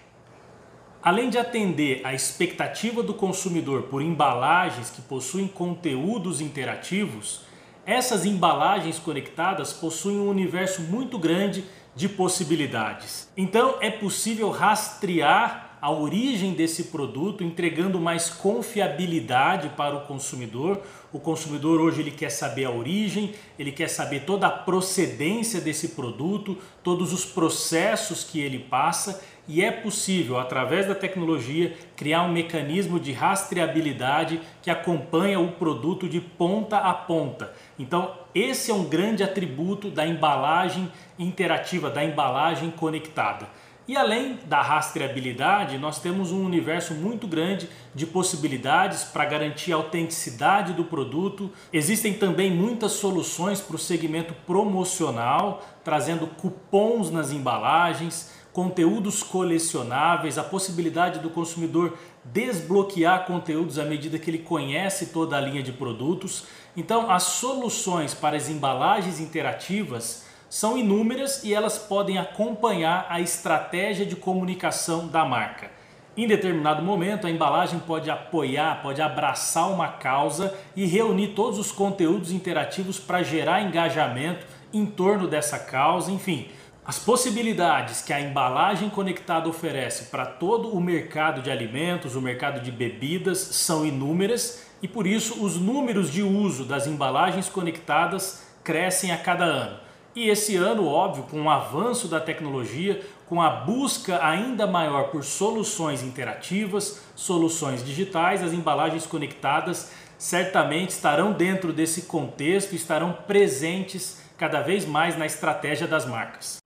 Além 1.03 1.31
de 1.31 1.39
atender 1.39 2.01
à 2.05 2.13
expectativa 2.13 3.03
do 3.03 3.15
consumidor 3.15 3.85
por 3.85 4.03
embalagens 4.03 4.91
que 4.91 5.01
possuem 5.03 5.47
conteúdos 5.47 6.41
interativos, 6.41 7.43
essas 7.85 8.27
embalagens 8.27 8.99
conectadas 8.99 9.73
possuem 9.73 10.19
um 10.19 10.29
universo 10.29 10.83
muito 10.83 11.19
grande 11.19 11.65
de 11.95 12.09
possibilidades. 12.09 13.31
Então 13.37 13.77
é 13.81 13.91
possível 13.91 14.51
rastrear 14.51 15.66
a 15.81 15.91
origem 15.91 16.55
desse 16.55 16.85
produto, 16.85 17.45
entregando 17.45 18.01
mais 18.01 18.31
confiabilidade 18.31 19.69
para 19.71 19.97
o 19.97 20.07
consumidor. 20.07 20.81
O 21.13 21.19
consumidor 21.19 21.81
hoje 21.81 22.01
ele 22.01 22.11
quer 22.11 22.31
saber 22.31 22.65
a 22.65 22.71
origem, 22.71 23.35
ele 23.59 23.73
quer 23.73 23.89
saber 23.89 24.21
toda 24.21 24.47
a 24.47 24.51
procedência 24.51 25.61
desse 25.61 25.89
produto, 25.89 26.57
todos 26.83 27.13
os 27.13 27.25
processos 27.25 28.25
que 28.25 28.41
ele 28.41 28.59
passa 28.59 29.23
e 29.49 29.63
é 29.63 29.71
possível, 29.71 30.39
através 30.39 30.89
da 30.89 30.95
tecnologia, 30.95 31.77
criar 31.95 32.23
um 32.23 32.33
mecanismo 32.33 32.99
de 32.99 33.13
rastreabilidade 33.13 34.41
que 34.61 34.71
acompanha 34.71 35.39
o 35.39 35.53
produto 35.53 36.09
de 36.09 36.21
ponta 36.21 36.79
a 36.79 36.93
ponta. 36.93 37.53
Então, 37.79 38.13
esse 38.35 38.73
é 38.73 38.75
um 38.75 38.85
grande 38.85 39.23
atributo 39.23 39.89
da 39.89 40.05
embalagem 40.05 40.91
interativa, 41.17 41.89
da 41.89 42.05
embalagem 42.05 42.73
conectada. 42.73 43.47
E 43.89 43.97
além 43.97 44.39
da 44.47 44.61
rastreabilidade, 44.61 45.79
nós 45.79 46.01
temos 46.01 46.33
um 46.33 46.45
universo 46.45 46.93
muito 46.93 47.27
grande 47.29 47.69
de 47.95 48.05
possibilidades 48.05 49.05
para 49.05 49.25
garantir 49.25 49.73
a 49.73 49.77
autenticidade 49.77 50.73
do 50.73 50.85
produto. 50.85 51.53
Existem 51.73 52.15
também 52.15 52.51
muitas 52.51 52.93
soluções 52.93 53.61
para 53.61 53.77
o 53.77 53.79
segmento 53.79 54.35
promocional, 54.45 55.65
trazendo 55.85 56.27
cupons 56.27 57.11
nas 57.11 57.31
embalagens 57.31 58.35
conteúdos 58.57 59.23
colecionáveis, 59.23 60.39
a 60.39 60.43
possibilidade 60.43 61.19
do 61.19 61.29
consumidor 61.29 61.97
desbloquear 62.25 63.27
conteúdos 63.27 63.79
à 63.79 63.85
medida 63.85 64.19
que 64.19 64.31
ele 64.31 64.39
conhece 64.39 65.09
toda 65.09 65.37
a 65.37 65.41
linha 65.41 65.63
de 65.63 65.73
produtos. 65.73 66.45
Então, 66.75 67.11
as 67.11 67.25
soluções 67.25 68.15
para 68.15 68.35
as 68.35 68.49
embalagens 68.49 69.21
interativas 69.21 70.26
são 70.49 70.79
inúmeras 70.79 71.43
e 71.45 71.53
elas 71.53 71.79
podem 71.79 72.19
acompanhar 72.19 73.07
a 73.09 73.21
estratégia 73.21 74.07
de 74.07 74.17
comunicação 74.17 75.09
da 75.09 75.25
marca. 75.25 75.71
Em 76.17 76.27
determinado 76.27 76.83
momento, 76.83 77.27
a 77.27 77.31
embalagem 77.31 77.79
pode 77.81 78.11
apoiar, 78.11 78.81
pode 78.83 79.03
abraçar 79.03 79.71
uma 79.71 79.89
causa 79.89 80.55
e 80.75 80.87
reunir 80.87 81.29
todos 81.29 81.59
os 81.59 81.71
conteúdos 81.71 82.33
interativos 82.33 82.99
para 82.99 83.23
gerar 83.23 83.61
engajamento 83.61 84.47
em 84.73 84.87
torno 84.87 85.29
dessa 85.29 85.59
causa, 85.59 86.11
enfim. 86.11 86.49
As 86.87 86.99
possibilidades 86.99 88.01
que 88.01 88.13
a 88.13 88.21
embalagem 88.21 88.89
conectada 88.89 89.49
oferece 89.49 90.05
para 90.05 90.25
todo 90.25 90.71
o 90.71 90.81
mercado 90.81 91.43
de 91.43 91.51
alimentos, 91.51 92.15
o 92.15 92.23
mercado 92.23 92.61
de 92.61 92.71
bebidas, 92.71 93.39
são 93.39 93.85
inúmeras 93.85 94.65
e 94.81 94.89
por 94.89 95.07
isso 95.07 95.45
os 95.45 95.57
números 95.57 96.11
de 96.11 96.23
uso 96.23 96.65
das 96.65 96.87
embalagens 96.87 97.49
conectadas 97.49 98.47
crescem 98.63 99.11
a 99.11 99.19
cada 99.19 99.45
ano. 99.45 99.86
E 100.17 100.31
esse 100.31 100.57
ano, 100.57 100.87
óbvio, 100.87 101.25
com 101.25 101.43
o 101.43 101.51
avanço 101.51 102.09
da 102.09 102.19
tecnologia, 102.19 103.03
com 103.27 103.43
a 103.43 103.51
busca 103.51 104.25
ainda 104.25 104.67
maior 104.67 105.11
por 105.11 105.23
soluções 105.23 106.03
interativas, 106.03 107.03
soluções 107.15 107.85
digitais, 107.85 108.43
as 108.43 108.55
embalagens 108.55 109.05
conectadas 109.05 109.93
certamente 110.17 110.89
estarão 110.89 111.33
dentro 111.33 111.71
desse 111.71 112.03
contexto, 112.03 112.75
estarão 112.75 113.13
presentes 113.27 114.23
cada 114.39 114.63
vez 114.63 114.87
mais 114.87 115.19
na 115.19 115.27
estratégia 115.27 115.87
das 115.87 116.07
marcas. 116.07 116.63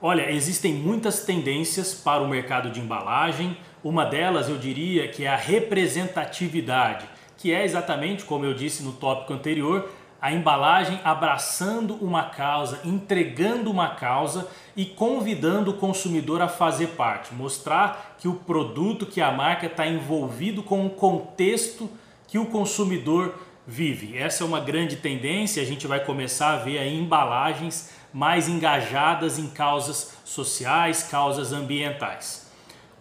Olha, 0.00 0.30
existem 0.30 0.72
muitas 0.72 1.24
tendências 1.24 1.92
para 1.92 2.22
o 2.22 2.28
mercado 2.28 2.70
de 2.70 2.80
embalagem. 2.80 3.58
Uma 3.82 4.06
delas 4.06 4.48
eu 4.48 4.56
diria 4.56 5.08
que 5.08 5.24
é 5.24 5.28
a 5.28 5.36
representatividade, 5.36 7.06
que 7.36 7.52
é 7.52 7.66
exatamente 7.66 8.24
como 8.24 8.46
eu 8.46 8.54
disse 8.54 8.82
no 8.82 8.92
tópico 8.92 9.34
anterior, 9.34 9.90
a 10.24 10.32
embalagem 10.32 10.98
abraçando 11.04 11.96
uma 11.96 12.22
causa, 12.22 12.80
entregando 12.82 13.70
uma 13.70 13.88
causa 13.88 14.48
e 14.74 14.86
convidando 14.86 15.72
o 15.72 15.74
consumidor 15.74 16.40
a 16.40 16.48
fazer 16.48 16.86
parte, 16.96 17.34
mostrar 17.34 18.16
que 18.18 18.26
o 18.26 18.36
produto, 18.36 19.04
que 19.04 19.20
a 19.20 19.30
marca 19.30 19.66
está 19.66 19.86
envolvido 19.86 20.62
com 20.62 20.86
o 20.86 20.88
contexto 20.88 21.90
que 22.26 22.38
o 22.38 22.46
consumidor 22.46 23.34
vive. 23.66 24.16
Essa 24.16 24.44
é 24.44 24.46
uma 24.46 24.60
grande 24.60 24.96
tendência, 24.96 25.62
a 25.62 25.66
gente 25.66 25.86
vai 25.86 26.02
começar 26.02 26.54
a 26.54 26.56
ver 26.56 26.78
aí 26.78 26.98
embalagens 26.98 27.90
mais 28.10 28.48
engajadas 28.48 29.38
em 29.38 29.48
causas 29.48 30.16
sociais, 30.24 31.02
causas 31.02 31.52
ambientais. 31.52 32.43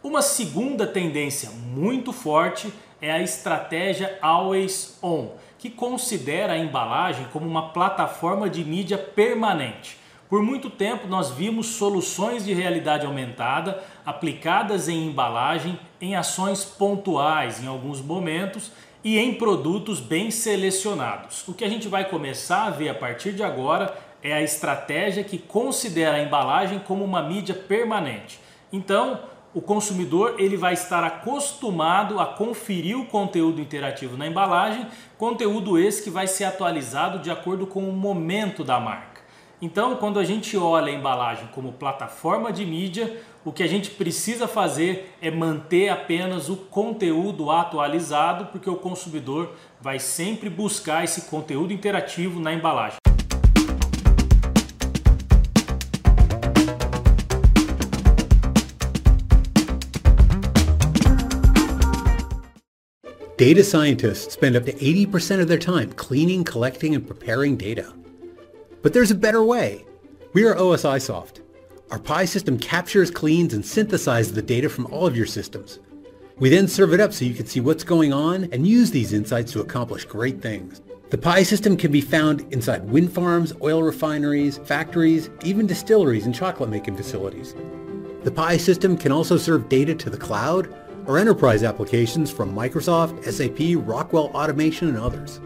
Uma 0.03 0.21
segunda 0.21 0.85
tendência 0.85 1.49
muito 1.49 2.11
forte 2.11 2.73
é 3.01 3.09
a 3.09 3.21
estratégia 3.21 4.19
Always 4.21 4.99
On, 5.01 5.29
que 5.57 5.69
considera 5.69 6.51
a 6.53 6.57
embalagem 6.57 7.25
como 7.31 7.47
uma 7.47 7.69
plataforma 7.69 8.49
de 8.49 8.65
mídia 8.65 8.97
permanente. 8.97 9.97
Por 10.29 10.43
muito 10.43 10.69
tempo 10.69 11.07
nós 11.07 11.31
vimos 11.31 11.67
soluções 11.67 12.43
de 12.43 12.53
realidade 12.53 13.05
aumentada 13.05 13.81
aplicadas 14.05 14.89
em 14.89 15.07
embalagem 15.07 15.79
em 16.01 16.17
ações 16.17 16.65
pontuais 16.65 17.63
em 17.63 17.67
alguns 17.67 18.01
momentos 18.01 18.73
e 19.05 19.17
em 19.17 19.33
produtos 19.35 20.01
bem 20.01 20.29
selecionados. 20.31 21.47
O 21.47 21.53
que 21.53 21.63
a 21.63 21.69
gente 21.69 21.87
vai 21.87 22.09
começar 22.09 22.65
a 22.65 22.71
ver 22.71 22.89
a 22.89 22.95
partir 22.95 23.31
de 23.31 23.41
agora 23.41 23.97
é 24.21 24.33
a 24.33 24.41
estratégia 24.41 25.23
que 25.23 25.37
considera 25.37 26.17
a 26.17 26.21
embalagem 26.21 26.79
como 26.79 27.05
uma 27.05 27.23
mídia 27.23 27.55
permanente. 27.55 28.37
Então, 28.71 29.31
o 29.53 29.61
consumidor 29.61 30.35
ele 30.39 30.57
vai 30.57 30.73
estar 30.73 31.03
acostumado 31.03 32.19
a 32.19 32.25
conferir 32.25 32.97
o 32.97 33.05
conteúdo 33.05 33.61
interativo 33.61 34.17
na 34.17 34.27
embalagem, 34.27 34.87
conteúdo 35.17 35.77
esse 35.77 36.03
que 36.03 36.09
vai 36.09 36.27
ser 36.27 36.45
atualizado 36.45 37.19
de 37.19 37.29
acordo 37.29 37.67
com 37.67 37.87
o 37.87 37.93
momento 37.93 38.63
da 38.63 38.79
marca. 38.79 39.21
Então, 39.61 39.95
quando 39.95 40.19
a 40.19 40.25
gente 40.25 40.57
olha 40.57 40.91
a 40.91 40.95
embalagem 40.95 41.47
como 41.53 41.71
plataforma 41.71 42.51
de 42.51 42.65
mídia, 42.65 43.21
o 43.45 43.51
que 43.51 43.63
a 43.63 43.67
gente 43.67 43.91
precisa 43.91 44.45
fazer 44.45 45.15
é 45.21 45.31
manter 45.31 45.87
apenas 45.87 46.49
o 46.49 46.57
conteúdo 46.57 47.49
atualizado, 47.49 48.47
porque 48.47 48.69
o 48.69 48.75
consumidor 48.75 49.51
vai 49.79 49.99
sempre 49.99 50.49
buscar 50.49 51.03
esse 51.03 51.29
conteúdo 51.29 51.71
interativo 51.71 52.41
na 52.41 52.51
embalagem. 52.51 52.97
Data 63.37 63.63
scientists 63.63 64.35
spend 64.35 64.55
up 64.55 64.63
to 64.65 64.73
80% 64.73 65.41
of 65.41 65.47
their 65.47 65.57
time 65.57 65.91
cleaning, 65.93 66.43
collecting, 66.43 66.93
and 66.93 67.05
preparing 67.05 67.57
data. 67.57 67.91
But 68.83 68.93
there's 68.93 69.09
a 69.09 69.15
better 69.15 69.43
way. 69.43 69.85
We 70.33 70.45
are 70.45 70.53
OSIsoft. 70.53 71.41
Our 71.89 71.97
PI 71.97 72.25
system 72.25 72.59
captures, 72.59 73.09
cleans, 73.09 73.55
and 73.55 73.63
synthesizes 73.63 74.35
the 74.35 74.43
data 74.43 74.69
from 74.69 74.85
all 74.87 75.07
of 75.07 75.17
your 75.17 75.25
systems. 75.25 75.79
We 76.37 76.49
then 76.49 76.67
serve 76.67 76.93
it 76.93 76.99
up 76.99 77.11
so 77.11 77.25
you 77.25 77.33
can 77.33 77.47
see 77.47 77.59
what's 77.59 77.83
going 77.83 78.13
on 78.13 78.49
and 78.51 78.67
use 78.67 78.91
these 78.91 79.13
insights 79.13 79.51
to 79.53 79.61
accomplish 79.61 80.05
great 80.05 80.39
things. 80.39 80.83
The 81.09 81.17
PI 81.17 81.41
system 81.41 81.75
can 81.75 81.91
be 81.91 82.01
found 82.01 82.41
inside 82.53 82.87
wind 82.87 83.11
farms, 83.11 83.51
oil 83.63 83.81
refineries, 83.81 84.59
factories, 84.59 85.31
even 85.43 85.65
distilleries 85.65 86.27
and 86.27 86.35
chocolate 86.35 86.69
making 86.69 86.97
facilities. 86.97 87.55
The 88.23 88.31
PI 88.31 88.57
system 88.57 88.95
can 88.95 89.11
also 89.11 89.37
serve 89.37 89.69
data 89.69 89.95
to 89.95 90.09
the 90.11 90.17
cloud 90.17 90.71
or 91.05 91.17
enterprise 91.17 91.63
applications 91.63 92.31
from 92.31 92.53
Microsoft, 92.53 93.23
SAP, 93.23 93.83
Rockwell 93.85 94.27
Automation, 94.33 94.87
and 94.87 94.97
others. 94.97 95.39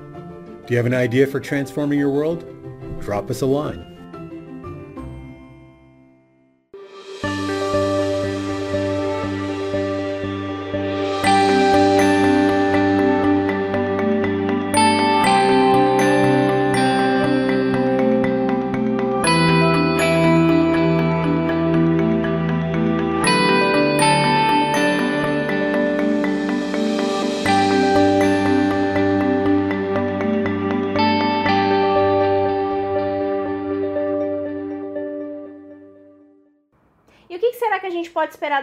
Do 0.66 0.74
you 0.74 0.78
have 0.78 0.86
an 0.86 0.94
idea 0.94 1.26
for 1.26 1.40
transforming 1.40 1.98
your 1.98 2.12
world? 2.12 2.46
Drop 3.02 3.30
us 3.30 3.42
a 3.42 3.46
line. 3.46 3.97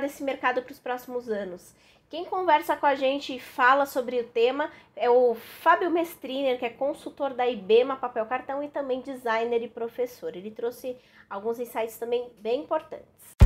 Desse 0.04 0.22
mercado 0.22 0.62
para 0.62 0.72
os 0.72 0.78
próximos 0.78 1.28
anos? 1.28 1.74
Quem 2.10 2.24
conversa 2.26 2.76
com 2.76 2.86
a 2.86 2.94
gente 2.94 3.34
e 3.34 3.40
fala 3.40 3.86
sobre 3.86 4.20
o 4.20 4.24
tema 4.24 4.70
é 4.94 5.08
o 5.08 5.34
Fábio 5.34 5.90
Mestriner, 5.90 6.58
que 6.58 6.66
é 6.66 6.70
consultor 6.70 7.32
da 7.32 7.48
IBEMA 7.48 7.96
Papel 7.96 8.26
Cartão 8.26 8.62
e 8.62 8.68
também 8.68 9.00
designer 9.00 9.62
e 9.62 9.68
professor. 9.68 10.36
Ele 10.36 10.50
trouxe 10.50 10.96
alguns 11.28 11.58
insights 11.58 11.96
também 11.96 12.30
bem 12.38 12.60
importantes. 12.60 13.43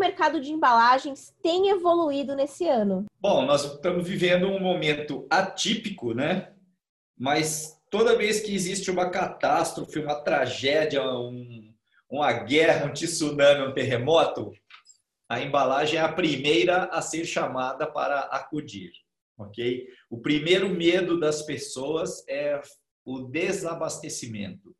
Mercado 0.00 0.40
de 0.40 0.50
embalagens 0.50 1.32
tem 1.42 1.68
evoluído 1.68 2.34
nesse 2.34 2.66
ano? 2.66 3.04
Bom, 3.20 3.44
nós 3.44 3.64
estamos 3.64 4.08
vivendo 4.08 4.48
um 4.48 4.58
momento 4.58 5.26
atípico, 5.30 6.14
né? 6.14 6.52
Mas 7.16 7.78
toda 7.90 8.16
vez 8.16 8.40
que 8.40 8.54
existe 8.54 8.90
uma 8.90 9.10
catástrofe, 9.10 9.98
uma 9.98 10.16
tragédia, 10.16 11.04
um, 11.04 11.72
uma 12.10 12.32
guerra, 12.32 12.86
um 12.86 12.92
tsunami, 12.92 13.68
um 13.68 13.74
terremoto, 13.74 14.52
a 15.28 15.40
embalagem 15.40 15.98
é 15.98 16.02
a 16.02 16.12
primeira 16.12 16.84
a 16.84 17.00
ser 17.02 17.24
chamada 17.24 17.86
para 17.86 18.20
acudir, 18.20 18.90
ok? 19.38 19.86
O 20.08 20.18
primeiro 20.18 20.68
medo 20.70 21.20
das 21.20 21.42
pessoas 21.42 22.26
é 22.26 22.60
o 23.04 23.20
desabastecimento 23.20 24.74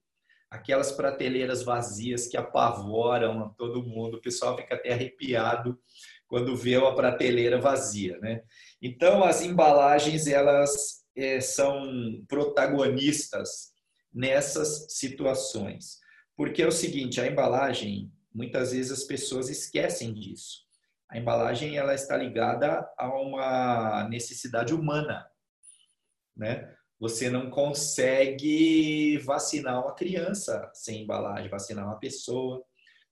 aquelas 0.51 0.91
prateleiras 0.91 1.63
vazias 1.63 2.27
que 2.27 2.37
apavoram 2.37 3.55
todo 3.57 3.87
mundo, 3.87 4.17
o 4.17 4.21
pessoal 4.21 4.57
fica 4.57 4.75
até 4.75 4.93
arrepiado 4.93 5.79
quando 6.27 6.57
vê 6.57 6.77
uma 6.77 6.95
prateleira 6.95 7.61
vazia, 7.61 8.19
né? 8.19 8.43
Então 8.83 9.25
as 9.25 9.43
embalagens 9.43 10.27
elas 10.27 11.05
é, 11.17 11.41
são 11.41 12.25
protagonistas 12.29 13.73
nessas 14.13 14.87
situações, 14.91 15.99
porque 16.37 16.63
é 16.63 16.67
o 16.67 16.73
seguinte, 16.73 17.21
a 17.21 17.27
embalagem 17.27 18.13
muitas 18.33 18.73
vezes 18.73 18.93
as 18.93 19.05
pessoas 19.05 19.49
esquecem 19.49 20.13
disso. 20.15 20.69
A 21.09 21.19
embalagem 21.19 21.77
ela 21.77 21.95
está 21.95 22.17
ligada 22.17 22.89
a 22.97 23.09
uma 23.21 24.09
necessidade 24.09 24.73
humana, 24.73 25.27
né? 26.37 26.73
Você 27.01 27.31
não 27.31 27.49
consegue 27.49 29.17
vacinar 29.19 29.83
uma 29.83 29.95
criança 29.95 30.71
sem 30.75 31.03
embalagem, 31.03 31.49
vacinar 31.49 31.87
uma 31.87 31.99
pessoa, 31.99 32.63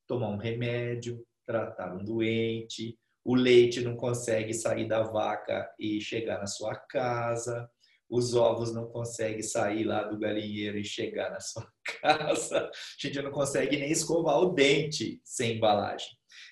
tomar 0.06 0.28
um 0.28 0.36
remédio, 0.36 1.24
tratar 1.46 1.94
um 1.94 2.04
doente, 2.04 2.98
o 3.24 3.34
leite 3.34 3.80
não 3.80 3.96
consegue 3.96 4.52
sair 4.52 4.86
da 4.86 5.02
vaca 5.02 5.70
e 5.78 6.00
chegar 6.02 6.38
na 6.38 6.46
sua 6.46 6.76
casa, 6.76 7.68
os 8.10 8.34
ovos 8.34 8.74
não 8.74 8.86
conseguem 8.86 9.42
sair 9.42 9.84
lá 9.84 10.02
do 10.02 10.18
galinheiro 10.18 10.78
e 10.78 10.84
chegar 10.84 11.30
na 11.30 11.40
sua 11.40 11.66
casa, 12.02 12.66
a 12.66 12.70
gente 12.98 13.22
não 13.22 13.30
consegue 13.30 13.78
nem 13.78 13.90
escovar 13.90 14.38
o 14.38 14.52
dente 14.52 15.20
sem 15.24 15.56
embalagem. 15.56 16.08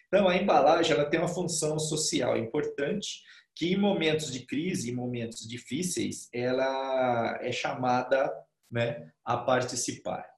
Então, 0.06 0.28
a 0.28 0.36
embalagem 0.36 0.92
ela 0.92 1.08
tem 1.08 1.20
uma 1.20 1.28
função 1.28 1.78
social 1.78 2.36
importante 2.36 3.22
que 3.56 3.72
em 3.72 3.76
momentos 3.78 4.30
de 4.30 4.44
crise, 4.44 4.90
em 4.90 4.94
momentos 4.94 5.48
difíceis, 5.48 6.28
ela 6.30 7.38
é 7.40 7.50
chamada 7.50 8.30
né, 8.70 9.10
a 9.24 9.38
participar. 9.38 10.28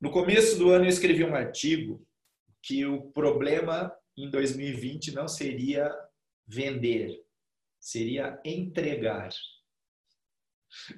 No 0.00 0.10
começo 0.10 0.58
do 0.58 0.70
ano 0.70 0.84
eu 0.84 0.88
escrevi 0.88 1.22
um 1.22 1.36
artigo 1.36 2.04
que 2.60 2.84
o 2.84 3.12
problema 3.12 3.94
em 4.16 4.28
2020 4.28 5.14
não 5.14 5.28
seria 5.28 5.94
vender, 6.46 7.24
seria 7.80 8.40
entregar. 8.44 9.30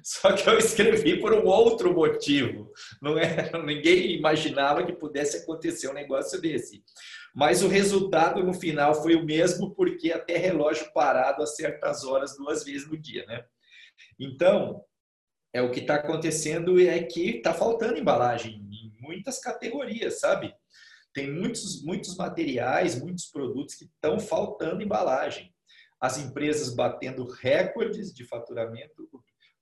Só 0.03 0.33
que 0.33 0.47
eu 0.47 0.57
escrevi 0.57 1.19
por 1.19 1.33
um 1.33 1.45
outro 1.45 1.93
motivo. 1.93 2.71
Não 3.01 3.17
é, 3.17 3.51
ninguém 3.65 4.15
imaginava 4.17 4.85
que 4.85 4.93
pudesse 4.93 5.37
acontecer 5.37 5.89
um 5.89 5.93
negócio 5.93 6.39
desse. 6.39 6.83
Mas 7.33 7.63
o 7.63 7.67
resultado 7.67 8.43
no 8.43 8.53
final 8.53 9.01
foi 9.01 9.15
o 9.15 9.25
mesmo, 9.25 9.73
porque 9.73 10.11
até 10.11 10.37
relógio 10.37 10.91
parado 10.93 11.41
a 11.41 11.47
certas 11.47 12.03
horas, 12.03 12.35
duas 12.35 12.63
vezes 12.63 12.87
no 12.87 12.97
dia, 12.97 13.25
né? 13.25 13.45
Então, 14.19 14.83
é 15.53 15.61
o 15.61 15.71
que 15.71 15.81
está 15.81 15.95
acontecendo 15.95 16.79
é 16.79 17.01
que 17.03 17.37
está 17.37 17.53
faltando 17.53 17.97
embalagem 17.97 18.55
em 18.71 18.93
muitas 19.01 19.39
categorias, 19.39 20.19
sabe? 20.19 20.53
Tem 21.13 21.29
muitos, 21.29 21.83
muitos 21.83 22.15
materiais, 22.15 22.99
muitos 22.99 23.25
produtos 23.25 23.75
que 23.75 23.85
estão 23.85 24.19
faltando 24.19 24.81
embalagem. 24.81 25.53
As 25.99 26.17
empresas 26.17 26.73
batendo 26.73 27.25
recordes 27.25 28.13
de 28.13 28.25
faturamento, 28.25 29.07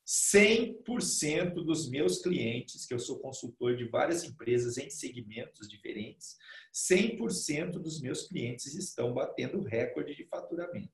100% 0.09 1.53
dos 1.63 1.87
meus 1.87 2.19
clientes, 2.19 2.87
que 2.87 2.93
eu 2.95 2.97
sou 2.97 3.19
consultor 3.19 3.77
de 3.77 3.85
várias 3.85 4.23
empresas 4.23 4.79
em 4.79 4.89
segmentos 4.89 5.69
diferentes, 5.69 6.35
100% 6.73 7.73
dos 7.73 8.01
meus 8.01 8.27
clientes 8.27 8.73
estão 8.73 9.13
batendo 9.13 9.61
recorde 9.61 10.15
de 10.15 10.25
faturamento. 10.25 10.89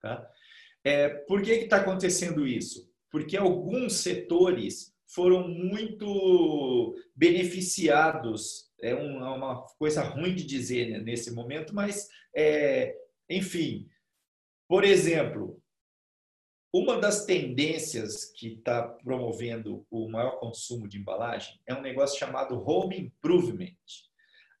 Tá? 0.00 0.24
É, 0.84 1.08
por 1.08 1.42
que 1.42 1.50
está 1.50 1.78
acontecendo 1.78 2.46
isso? 2.46 2.88
Porque 3.10 3.36
alguns 3.36 3.94
setores 3.94 4.94
foram 5.08 5.48
muito 5.48 6.94
beneficiados. 7.16 8.70
É 8.80 8.94
uma 8.94 9.66
coisa 9.80 10.00
ruim 10.02 10.32
de 10.32 10.44
dizer 10.44 10.90
né, 10.90 11.00
nesse 11.00 11.32
momento, 11.32 11.74
mas, 11.74 12.08
é, 12.36 12.94
enfim, 13.28 13.88
por 14.68 14.84
exemplo, 14.84 15.59
uma 16.72 17.00
das 17.00 17.24
tendências 17.24 18.26
que 18.26 18.54
está 18.54 18.82
promovendo 18.82 19.84
o 19.90 20.08
maior 20.08 20.38
consumo 20.38 20.86
de 20.86 20.98
embalagem 20.98 21.60
é 21.66 21.74
um 21.74 21.80
negócio 21.80 22.18
chamado 22.18 22.62
home 22.64 22.98
improvement. 22.98 23.74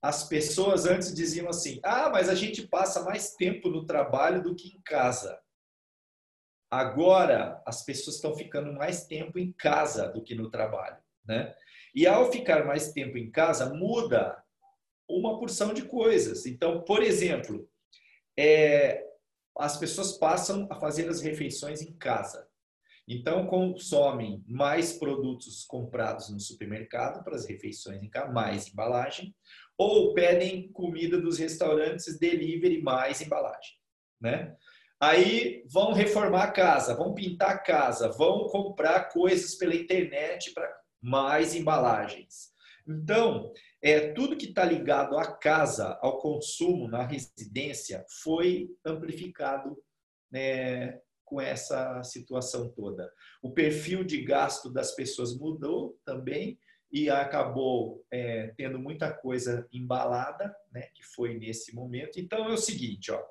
As 0.02 0.26
pessoas 0.26 0.86
antes 0.86 1.14
diziam 1.14 1.48
assim: 1.48 1.78
ah, 1.82 2.10
mas 2.10 2.28
a 2.28 2.34
gente 2.34 2.66
passa 2.66 3.04
mais 3.04 3.34
tempo 3.34 3.68
no 3.68 3.86
trabalho 3.86 4.42
do 4.42 4.54
que 4.54 4.68
em 4.68 4.80
casa. 4.80 5.38
Agora, 6.70 7.62
as 7.66 7.84
pessoas 7.84 8.16
estão 8.16 8.34
ficando 8.34 8.72
mais 8.72 9.06
tempo 9.06 9.38
em 9.38 9.52
casa 9.52 10.08
do 10.08 10.22
que 10.22 10.34
no 10.34 10.50
trabalho. 10.50 10.98
Né? 11.24 11.54
E 11.94 12.06
ao 12.06 12.30
ficar 12.30 12.64
mais 12.64 12.92
tempo 12.92 13.18
em 13.18 13.30
casa, 13.30 13.74
muda 13.74 14.42
uma 15.08 15.38
porção 15.38 15.74
de 15.74 15.82
coisas. 15.82 16.46
Então, 16.46 16.82
por 16.82 17.02
exemplo, 17.02 17.68
é, 18.38 19.04
as 19.60 19.76
pessoas 19.76 20.12
passam 20.12 20.66
a 20.70 20.74
fazer 20.80 21.08
as 21.08 21.20
refeições 21.20 21.82
em 21.82 21.92
casa. 21.92 22.48
Então, 23.06 23.46
consomem 23.46 24.42
mais 24.46 24.92
produtos 24.92 25.64
comprados 25.64 26.30
no 26.30 26.40
supermercado 26.40 27.22
para 27.22 27.34
as 27.34 27.46
refeições 27.46 28.02
em 28.02 28.08
casa, 28.08 28.32
mais 28.32 28.68
embalagem, 28.68 29.34
ou 29.76 30.14
pedem 30.14 30.70
comida 30.72 31.20
dos 31.20 31.38
restaurantes 31.38 32.18
delivery, 32.18 32.80
mais 32.80 33.20
embalagem. 33.20 33.76
Né? 34.20 34.56
Aí 35.00 35.64
vão 35.68 35.92
reformar 35.92 36.44
a 36.44 36.52
casa, 36.52 36.94
vão 36.94 37.14
pintar 37.14 37.50
a 37.50 37.58
casa, 37.58 38.10
vão 38.10 38.46
comprar 38.48 39.08
coisas 39.10 39.54
pela 39.56 39.74
internet 39.74 40.52
para 40.52 40.70
mais 41.02 41.54
embalagens. 41.54 42.50
Então, 42.86 43.52
é, 43.82 44.12
tudo 44.12 44.36
que 44.36 44.46
está 44.46 44.64
ligado 44.64 45.16
à 45.16 45.32
casa, 45.32 45.98
ao 46.02 46.18
consumo 46.18 46.86
na 46.88 47.02
residência, 47.02 48.04
foi 48.22 48.68
amplificado 48.84 49.76
né, 50.30 51.00
com 51.24 51.40
essa 51.40 52.02
situação 52.02 52.68
toda. 52.70 53.10
O 53.42 53.52
perfil 53.52 54.04
de 54.04 54.22
gasto 54.22 54.70
das 54.70 54.94
pessoas 54.94 55.36
mudou 55.36 55.98
também 56.04 56.58
e 56.92 57.08
acabou 57.08 58.04
é, 58.10 58.48
tendo 58.56 58.78
muita 58.78 59.12
coisa 59.12 59.66
embalada, 59.72 60.54
né, 60.72 60.88
que 60.94 61.04
foi 61.04 61.38
nesse 61.38 61.74
momento. 61.74 62.18
Então 62.18 62.48
é 62.48 62.52
o 62.52 62.58
seguinte, 62.58 63.12
ó, 63.12 63.24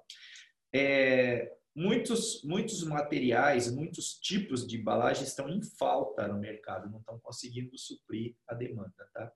é, 0.73 1.51
muitos, 1.75 2.41
muitos 2.43 2.83
materiais, 2.83 3.71
muitos 3.71 4.13
tipos 4.19 4.65
de 4.65 4.77
embalagem 4.77 5.23
estão 5.23 5.49
em 5.49 5.61
falta 5.61 6.27
no 6.27 6.39
mercado, 6.39 6.89
não 6.89 6.99
estão 6.99 7.19
conseguindo 7.19 7.77
suprir 7.77 8.35
a 8.47 8.53
demanda, 8.53 9.09
tá? 9.13 9.31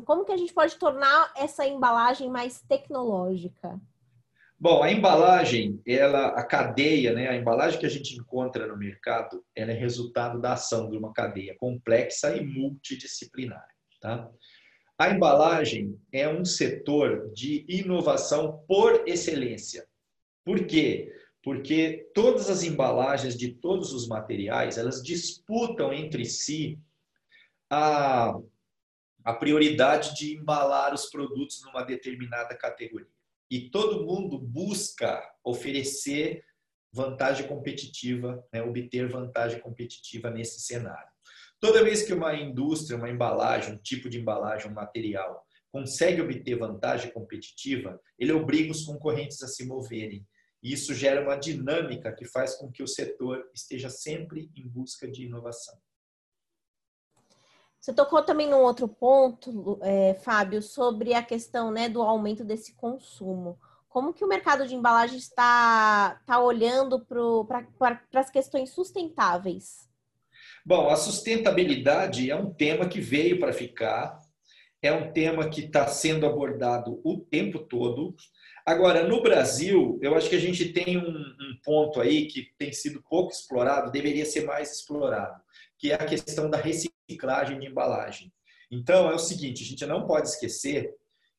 Como 0.00 0.24
que 0.24 0.32
a 0.32 0.36
gente 0.36 0.54
pode 0.54 0.76
tornar 0.76 1.32
essa 1.36 1.66
embalagem 1.66 2.30
mais 2.30 2.62
tecnológica? 2.62 3.80
Bom, 4.58 4.82
a 4.82 4.92
embalagem, 4.92 5.82
ela, 5.84 6.28
a 6.28 6.44
cadeia, 6.46 7.12
né, 7.12 7.28
a 7.28 7.36
embalagem 7.36 7.80
que 7.80 7.86
a 7.86 7.90
gente 7.90 8.16
encontra 8.16 8.66
no 8.66 8.76
mercado, 8.76 9.44
ela 9.56 9.72
é 9.72 9.74
resultado 9.74 10.40
da 10.40 10.52
ação 10.52 10.88
de 10.88 10.96
uma 10.96 11.12
cadeia 11.12 11.56
complexa 11.58 12.36
e 12.36 12.44
multidisciplinar. 12.44 13.66
Tá? 14.00 14.30
A 14.96 15.10
embalagem 15.10 16.00
é 16.12 16.28
um 16.28 16.44
setor 16.44 17.28
de 17.32 17.66
inovação 17.68 18.64
por 18.68 19.02
excelência. 19.04 19.84
Por 20.44 20.64
quê? 20.64 21.12
Porque 21.42 22.08
todas 22.14 22.48
as 22.48 22.62
embalagens 22.62 23.36
de 23.36 23.52
todos 23.54 23.92
os 23.92 24.06
materiais, 24.06 24.78
elas 24.78 25.02
disputam 25.02 25.92
entre 25.92 26.24
si 26.24 26.78
a, 27.68 28.38
a 29.24 29.32
prioridade 29.32 30.14
de 30.14 30.36
embalar 30.36 30.92
os 30.94 31.06
produtos 31.06 31.62
numa 31.64 31.82
determinada 31.82 32.56
categoria 32.56 33.08
e 33.50 33.68
todo 33.68 34.06
mundo 34.06 34.38
busca 34.38 35.22
oferecer 35.44 36.42
vantagem 36.90 37.46
competitiva, 37.46 38.42
né, 38.52 38.62
obter 38.62 39.08
vantagem 39.08 39.60
competitiva 39.60 40.30
nesse 40.30 40.60
cenário. 40.60 41.10
Toda 41.60 41.84
vez 41.84 42.02
que 42.02 42.14
uma 42.14 42.34
indústria, 42.34 42.96
uma 42.96 43.10
embalagem, 43.10 43.74
um 43.74 43.78
tipo 43.78 44.08
de 44.08 44.18
embalagem, 44.18 44.70
um 44.70 44.74
material 44.74 45.46
consegue 45.70 46.20
obter 46.20 46.58
vantagem 46.58 47.12
competitiva, 47.12 48.00
ele 48.18 48.32
obriga 48.32 48.72
os 48.72 48.84
concorrentes 48.84 49.42
a 49.42 49.48
se 49.48 49.66
moverem. 49.66 50.26
E 50.62 50.72
isso 50.72 50.94
gera 50.94 51.22
uma 51.22 51.36
dinâmica 51.36 52.12
que 52.12 52.24
faz 52.24 52.54
com 52.56 52.70
que 52.70 52.82
o 52.82 52.88
setor 52.88 53.50
esteja 53.54 53.90
sempre 53.90 54.50
em 54.56 54.66
busca 54.66 55.10
de 55.10 55.24
inovação. 55.24 55.78
Você 57.82 57.92
tocou 57.92 58.22
também 58.22 58.48
num 58.48 58.62
outro 58.62 58.86
ponto, 58.86 59.76
é, 59.82 60.14
Fábio, 60.14 60.62
sobre 60.62 61.14
a 61.14 61.22
questão 61.22 61.72
né, 61.72 61.88
do 61.88 62.00
aumento 62.00 62.44
desse 62.44 62.76
consumo. 62.76 63.58
Como 63.88 64.14
que 64.14 64.24
o 64.24 64.28
mercado 64.28 64.68
de 64.68 64.76
embalagem 64.76 65.18
está, 65.18 66.16
está 66.20 66.38
olhando 66.38 67.04
para 67.04 68.00
as 68.14 68.30
questões 68.30 68.70
sustentáveis? 68.70 69.88
Bom, 70.64 70.90
a 70.90 70.94
sustentabilidade 70.94 72.30
é 72.30 72.36
um 72.36 72.54
tema 72.54 72.88
que 72.88 73.00
veio 73.00 73.40
para 73.40 73.52
ficar, 73.52 74.16
é 74.80 74.92
um 74.92 75.12
tema 75.12 75.48
que 75.48 75.62
está 75.62 75.88
sendo 75.88 76.24
abordado 76.24 77.00
o 77.02 77.18
tempo 77.18 77.58
todo. 77.58 78.14
Agora, 78.64 79.08
no 79.08 79.20
Brasil, 79.20 79.98
eu 80.00 80.14
acho 80.14 80.30
que 80.30 80.36
a 80.36 80.40
gente 80.40 80.72
tem 80.72 80.96
um, 80.96 81.10
um 81.10 81.58
ponto 81.64 82.00
aí 82.00 82.28
que 82.28 82.48
tem 82.56 82.72
sido 82.72 83.02
pouco 83.02 83.32
explorado, 83.32 83.90
deveria 83.90 84.24
ser 84.24 84.44
mais 84.44 84.70
explorado, 84.70 85.42
que 85.76 85.90
é 85.90 85.96
a 85.96 86.06
questão 86.06 86.48
da 86.48 86.58
reciclagem 86.58 87.01
reciclagem 87.12 87.58
de 87.58 87.66
embalagem. 87.66 88.32
Então 88.70 89.10
é 89.10 89.14
o 89.14 89.18
seguinte, 89.18 89.62
a 89.62 89.66
gente 89.66 89.86
não 89.86 90.06
pode 90.06 90.28
esquecer 90.28 90.94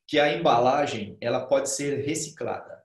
que 0.07 0.19
a 0.19 0.33
embalagem 0.33 1.17
ela 1.19 1.45
pode 1.47 1.69
ser 1.69 2.05
reciclada. 2.05 2.83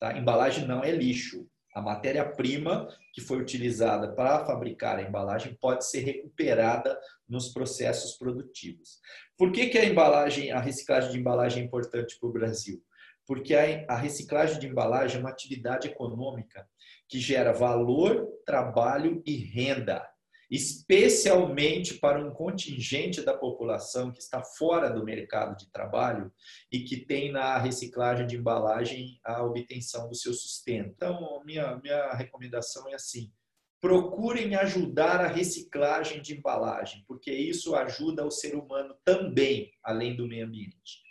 Tá? 0.00 0.10
A 0.10 0.18
embalagem 0.18 0.66
não 0.66 0.82
é 0.82 0.90
lixo. 0.90 1.46
A 1.74 1.82
matéria-prima 1.82 2.88
que 3.12 3.20
foi 3.20 3.38
utilizada 3.40 4.12
para 4.14 4.46
fabricar 4.46 4.98
a 4.98 5.02
embalagem 5.02 5.56
pode 5.60 5.84
ser 5.84 6.00
recuperada 6.00 6.98
nos 7.28 7.48
processos 7.48 8.16
produtivos. 8.16 9.00
Por 9.36 9.50
que, 9.50 9.66
que 9.66 9.78
a 9.78 9.84
embalagem, 9.84 10.52
a 10.52 10.60
reciclagem 10.60 11.10
de 11.10 11.18
embalagem 11.18 11.62
é 11.62 11.66
importante 11.66 12.16
para 12.18 12.28
o 12.28 12.32
Brasil? 12.32 12.80
Porque 13.26 13.54
a 13.54 13.96
reciclagem 13.96 14.60
de 14.60 14.68
embalagem 14.68 15.16
é 15.16 15.20
uma 15.20 15.30
atividade 15.30 15.88
econômica 15.88 16.68
que 17.08 17.18
gera 17.18 17.52
valor, 17.52 18.28
trabalho 18.46 19.20
e 19.26 19.34
renda 19.36 20.06
especialmente 20.54 21.94
para 21.94 22.24
um 22.24 22.32
contingente 22.32 23.22
da 23.22 23.36
população 23.36 24.12
que 24.12 24.20
está 24.20 24.40
fora 24.42 24.88
do 24.88 25.04
mercado 25.04 25.56
de 25.56 25.68
trabalho 25.72 26.32
e 26.70 26.84
que 26.84 26.98
tem 26.98 27.32
na 27.32 27.58
reciclagem 27.58 28.26
de 28.26 28.36
embalagem 28.36 29.18
a 29.24 29.42
obtenção 29.42 30.08
do 30.08 30.14
seu 30.14 30.32
sustento. 30.32 30.92
Então, 30.94 31.42
minha, 31.44 31.76
minha 31.76 32.12
recomendação 32.12 32.88
é 32.88 32.94
assim: 32.94 33.32
procurem 33.80 34.54
ajudar 34.54 35.20
a 35.20 35.26
reciclagem 35.26 36.22
de 36.22 36.36
embalagem, 36.36 37.04
porque 37.08 37.32
isso 37.32 37.74
ajuda 37.74 38.24
o 38.24 38.30
ser 38.30 38.54
humano 38.54 38.94
também, 39.04 39.72
além 39.82 40.14
do 40.14 40.28
meio 40.28 40.46
ambiente 40.46 41.04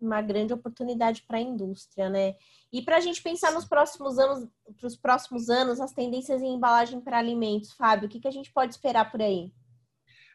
uma 0.00 0.22
grande 0.22 0.52
oportunidade 0.52 1.22
para 1.26 1.38
a 1.38 1.40
indústria, 1.40 2.08
né? 2.08 2.34
E 2.72 2.82
para 2.82 2.96
a 2.96 3.00
gente 3.00 3.22
pensar 3.22 3.52
nos 3.52 3.64
próximos 3.64 4.18
anos, 4.18 4.48
para 4.78 4.86
os 4.86 4.96
próximos 4.96 5.48
anos, 5.48 5.80
as 5.80 5.92
tendências 5.92 6.42
em 6.42 6.54
embalagem 6.54 7.00
para 7.00 7.18
alimentos, 7.18 7.72
Fábio, 7.72 8.06
o 8.06 8.08
que, 8.08 8.20
que 8.20 8.28
a 8.28 8.32
gente 8.32 8.52
pode 8.52 8.74
esperar 8.74 9.10
por 9.10 9.20
aí? 9.20 9.52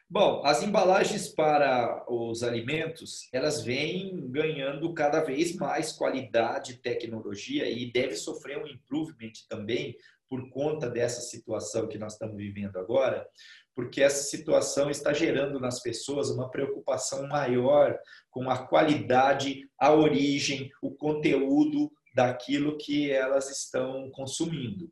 Bom, 0.08 0.42
as 0.44 0.62
embalagens 0.62 1.28
para 1.28 2.04
os 2.08 2.42
alimentos, 2.42 3.28
elas 3.32 3.62
vêm 3.62 4.30
ganhando 4.30 4.92
cada 4.92 5.22
vez 5.22 5.56
mais 5.56 5.92
qualidade 5.92 6.72
e 6.72 6.76
tecnologia 6.76 7.68
e 7.68 7.90
deve 7.90 8.14
sofrer 8.14 8.62
um 8.62 8.66
improvement 8.66 9.32
também 9.48 9.96
por 10.28 10.50
conta 10.50 10.90
dessa 10.90 11.20
situação 11.20 11.88
que 11.88 11.98
nós 11.98 12.14
estamos 12.14 12.36
vivendo 12.36 12.76
agora, 12.76 13.26
porque 13.74 14.02
essa 14.02 14.22
situação 14.24 14.90
está 14.90 15.12
gerando 15.12 15.58
nas 15.58 15.82
pessoas 15.82 16.30
uma 16.30 16.50
preocupação 16.50 17.26
maior 17.26 17.98
com 18.30 18.48
a 18.48 18.66
qualidade, 18.66 19.68
a 19.78 19.92
origem, 19.92 20.70
o 20.80 20.92
conteúdo 20.92 21.90
daquilo 22.14 22.78
que 22.78 23.10
elas 23.10 23.50
estão 23.50 24.10
consumindo, 24.12 24.90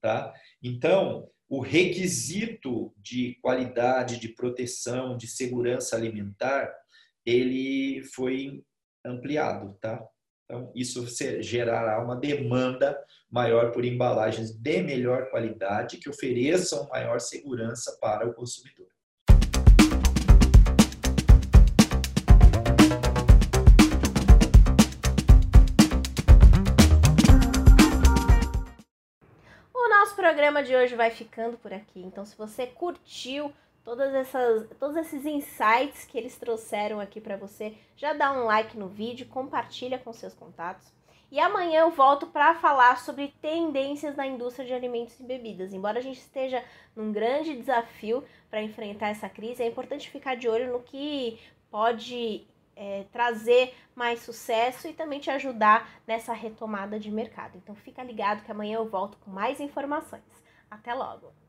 tá? 0.00 0.32
Então, 0.62 1.28
o 1.48 1.60
requisito 1.60 2.94
de 2.96 3.36
qualidade, 3.42 4.18
de 4.18 4.28
proteção, 4.28 5.16
de 5.16 5.26
segurança 5.26 5.96
alimentar, 5.96 6.72
ele 7.26 8.02
foi 8.14 8.62
ampliado, 9.04 9.76
tá? 9.80 10.04
Então, 10.44 10.70
isso 10.74 11.06
gerará 11.40 12.02
uma 12.04 12.16
demanda 12.16 13.02
maior 13.30 13.72
por 13.72 13.82
embalagens 13.82 14.52
de 14.52 14.82
melhor 14.82 15.30
qualidade 15.30 15.96
que 15.96 16.08
ofereçam 16.08 16.86
maior 16.88 17.18
segurança 17.18 17.96
para 17.98 18.28
o 18.28 18.34
consumidor. 18.34 18.86
O 29.72 29.88
nosso 29.88 30.14
programa 30.14 30.62
de 30.62 30.76
hoje 30.76 30.94
vai 30.94 31.10
ficando 31.10 31.56
por 31.56 31.72
aqui. 31.72 32.02
Então, 32.02 32.26
se 32.26 32.36
você 32.36 32.66
curtiu 32.66 33.50
todas 33.84 34.14
essas, 34.14 34.66
todos 34.78 34.96
esses 34.96 35.26
insights 35.26 36.04
que 36.04 36.16
eles 36.16 36.36
trouxeram 36.36 36.98
aqui 36.98 37.20
para 37.20 37.36
você, 37.36 37.76
já 37.96 38.12
dá 38.12 38.32
um 38.32 38.44
like 38.44 38.76
no 38.76 38.88
vídeo, 38.88 39.26
compartilha 39.26 39.98
com 39.98 40.12
seus 40.12 40.34
contatos. 40.34 40.92
E 41.30 41.40
amanhã 41.40 41.80
eu 41.80 41.90
volto 41.90 42.28
para 42.28 42.54
falar 42.54 42.98
sobre 42.98 43.34
tendências 43.42 44.16
na 44.16 44.26
indústria 44.26 44.66
de 44.66 44.72
alimentos 44.72 45.18
e 45.18 45.24
bebidas. 45.24 45.72
Embora 45.72 45.98
a 45.98 46.02
gente 46.02 46.18
esteja 46.18 46.64
num 46.94 47.12
grande 47.12 47.56
desafio 47.56 48.24
para 48.48 48.62
enfrentar 48.62 49.08
essa 49.08 49.28
crise, 49.28 49.62
é 49.62 49.66
importante 49.66 50.10
ficar 50.10 50.36
de 50.36 50.48
olho 50.48 50.72
no 50.72 50.80
que 50.80 51.40
pode 51.70 52.46
é, 52.76 53.04
trazer 53.12 53.74
mais 53.94 54.20
sucesso 54.20 54.86
e 54.86 54.92
também 54.92 55.18
te 55.18 55.30
ajudar 55.30 55.90
nessa 56.06 56.32
retomada 56.32 57.00
de 57.00 57.10
mercado. 57.10 57.56
Então 57.56 57.74
fica 57.74 58.02
ligado 58.02 58.44
que 58.44 58.52
amanhã 58.52 58.76
eu 58.76 58.88
volto 58.88 59.18
com 59.18 59.30
mais 59.30 59.60
informações. 59.60 60.22
Até 60.70 60.94
logo! 60.94 61.43